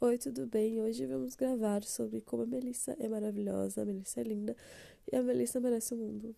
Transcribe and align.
oi 0.00 0.18
tudo 0.18 0.46
bem 0.46 0.78
hoje 0.80 1.06
vamos 1.06 1.34
gravar 1.36 1.82
sobre 1.82 2.20
como 2.20 2.42
a 2.42 2.46
melica 2.46 2.94
é 2.98 3.08
maravilhosa 3.08 3.80
a 3.82 3.84
melica 3.86 4.20
é 4.20 4.22
linda 4.24 4.54
e 5.10 5.16
a 5.16 5.22
melisa 5.22 5.58
merece 5.60 5.94
o 5.94 5.96
mundo 5.96 6.36